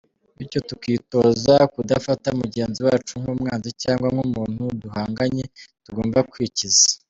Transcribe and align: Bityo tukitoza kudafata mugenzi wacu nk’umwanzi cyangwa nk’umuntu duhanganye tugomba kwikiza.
Bityo 0.37 0.59
tukitoza 0.69 1.55
kudafata 1.73 2.27
mugenzi 2.39 2.79
wacu 2.87 3.13
nk’umwanzi 3.21 3.69
cyangwa 3.83 4.07
nk’umuntu 4.13 4.63
duhanganye 4.81 5.43
tugomba 5.85 6.19
kwikiza. 6.31 6.85